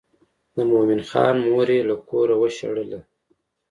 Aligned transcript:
د 0.55 0.57
مومن 0.71 1.01
خان 1.09 1.35
مور 1.49 1.67
یې 1.75 1.81
له 1.89 1.95
کوره 2.07 2.35
وشړله. 2.41 2.99